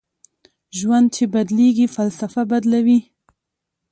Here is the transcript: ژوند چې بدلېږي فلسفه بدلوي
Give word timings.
ژوند 0.77 1.07
چې 1.15 1.23
بدلېږي 1.33 1.87
فلسفه 1.95 2.41
بدلوي 2.51 2.99